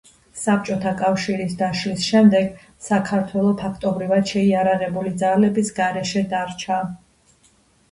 [0.43, 2.47] საბჭოთა კავშირის დაშლის შემდეგ
[2.87, 6.83] საქართველო ფაქტობრივად შეიარაღებული ძალების გარეშე დარჩა.